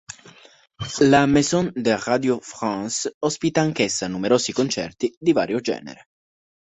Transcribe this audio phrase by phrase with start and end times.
[1.01, 6.07] La Maison de Radio France ospita anch'essa numerosi concerti di vario genere.